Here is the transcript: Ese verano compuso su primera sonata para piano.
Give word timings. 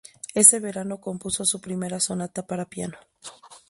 Ese 0.33 0.59
verano 0.59 0.99
compuso 0.99 1.45
su 1.45 1.61
primera 1.61 1.99
sonata 1.99 2.47
para 2.47 2.65
piano. 2.65 2.97